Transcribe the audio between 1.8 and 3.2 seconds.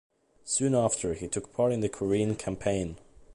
the Korean Campaign.